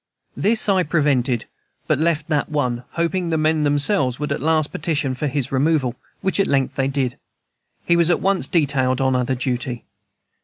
[0.35, 1.45] This I prevented,
[1.85, 5.93] but left that one, hoping the men themselves would at last petition for his removal,
[6.21, 7.19] which at length they did.
[7.85, 9.85] He was at once detailed on other duty.